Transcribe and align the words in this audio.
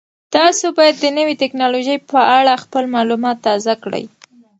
تاسو 0.35 0.65
باید 0.77 0.95
د 0.99 1.05
نوې 1.17 1.35
تکنالوژۍ 1.43 1.97
په 2.11 2.19
اړه 2.37 2.61
خپل 2.63 2.83
معلومات 2.95 3.37
تازه 3.47 3.73
کړئ. 3.83 4.03